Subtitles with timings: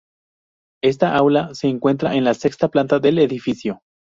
[0.83, 3.83] Esta aula se encuentra en la sexta planta del edificio.